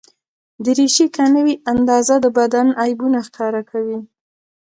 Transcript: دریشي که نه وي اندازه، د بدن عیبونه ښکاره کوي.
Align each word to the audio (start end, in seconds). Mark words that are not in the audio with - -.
دریشي 0.65 1.05
که 1.15 1.23
نه 1.33 1.41
وي 1.45 1.55
اندازه، 1.71 2.15
د 2.23 2.25
بدن 2.37 2.67
عیبونه 2.81 3.19
ښکاره 3.27 3.61
کوي. 3.71 3.99